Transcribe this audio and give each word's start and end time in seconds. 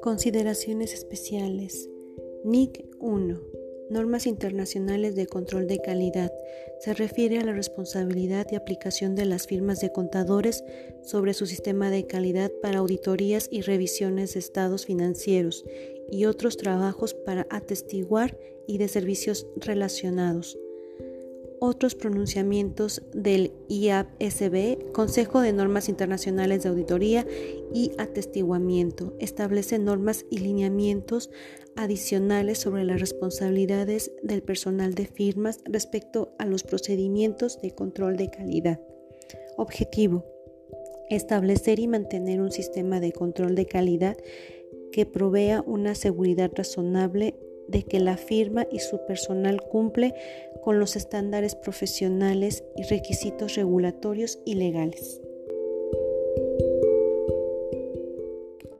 Consideraciones 0.00 0.92
especiales. 0.92 1.88
NIC 2.44 2.88
1. 3.00 3.40
Normas 3.90 4.26
internacionales 4.26 5.14
de 5.14 5.26
control 5.26 5.66
de 5.66 5.78
calidad. 5.78 6.32
Se 6.80 6.94
refiere 6.94 7.38
a 7.38 7.44
la 7.44 7.52
responsabilidad 7.52 8.46
y 8.50 8.56
aplicación 8.56 9.14
de 9.14 9.26
las 9.26 9.46
firmas 9.46 9.80
de 9.80 9.92
contadores 9.92 10.64
sobre 11.02 11.34
su 11.34 11.46
sistema 11.46 11.90
de 11.90 12.06
calidad 12.06 12.50
para 12.62 12.78
auditorías 12.78 13.48
y 13.50 13.60
revisiones 13.60 14.34
de 14.34 14.40
estados 14.40 14.86
financieros 14.86 15.64
y 16.10 16.24
otros 16.24 16.56
trabajos 16.56 17.14
para 17.14 17.46
atestiguar 17.50 18.38
y 18.66 18.78
de 18.78 18.88
servicios 18.88 19.46
relacionados 19.56 20.58
otros 21.64 21.94
pronunciamientos 21.94 23.02
del 23.12 23.52
IAPSB, 23.68 24.92
Consejo 24.92 25.40
de 25.40 25.52
Normas 25.52 25.88
Internacionales 25.88 26.62
de 26.62 26.68
Auditoría 26.68 27.26
y 27.72 27.92
Atestiguamiento, 27.98 29.14
establece 29.18 29.78
normas 29.78 30.24
y 30.30 30.38
lineamientos 30.38 31.30
adicionales 31.76 32.58
sobre 32.58 32.84
las 32.84 33.00
responsabilidades 33.00 34.12
del 34.22 34.42
personal 34.42 34.94
de 34.94 35.06
firmas 35.06 35.60
respecto 35.64 36.34
a 36.38 36.46
los 36.46 36.62
procedimientos 36.62 37.60
de 37.60 37.72
control 37.72 38.16
de 38.16 38.30
calidad. 38.30 38.80
Objetivo. 39.56 40.24
Establecer 41.10 41.80
y 41.80 41.88
mantener 41.88 42.40
un 42.40 42.52
sistema 42.52 43.00
de 43.00 43.12
control 43.12 43.54
de 43.54 43.66
calidad 43.66 44.16
que 44.92 45.06
provea 45.06 45.62
una 45.66 45.94
seguridad 45.94 46.50
razonable 46.54 47.36
de 47.68 47.82
que 47.82 48.00
la 48.00 48.16
firma 48.16 48.66
y 48.70 48.78
su 48.80 49.04
personal 49.06 49.60
cumple 49.60 50.14
con 50.62 50.78
los 50.78 50.96
estándares 50.96 51.54
profesionales 51.54 52.64
y 52.76 52.82
requisitos 52.84 53.54
regulatorios 53.54 54.38
y 54.44 54.54
legales. 54.54 55.20